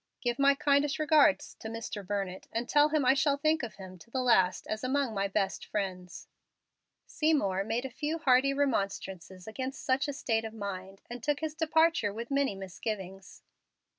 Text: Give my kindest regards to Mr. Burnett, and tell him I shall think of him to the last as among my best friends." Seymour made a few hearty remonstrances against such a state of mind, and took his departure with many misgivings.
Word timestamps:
Give 0.19 0.39
my 0.39 0.55
kindest 0.55 0.97
regards 0.97 1.53
to 1.59 1.67
Mr. 1.67 2.03
Burnett, 2.03 2.47
and 2.51 2.67
tell 2.67 2.89
him 2.89 3.05
I 3.05 3.13
shall 3.13 3.37
think 3.37 3.61
of 3.61 3.75
him 3.75 3.99
to 3.99 4.09
the 4.09 4.23
last 4.23 4.65
as 4.65 4.83
among 4.83 5.13
my 5.13 5.27
best 5.27 5.63
friends." 5.63 6.27
Seymour 7.05 7.63
made 7.63 7.85
a 7.85 7.91
few 7.91 8.17
hearty 8.17 8.51
remonstrances 8.51 9.45
against 9.45 9.85
such 9.85 10.07
a 10.07 10.13
state 10.13 10.43
of 10.43 10.55
mind, 10.55 11.03
and 11.07 11.21
took 11.21 11.41
his 11.41 11.53
departure 11.53 12.11
with 12.11 12.31
many 12.31 12.55
misgivings. 12.55 13.43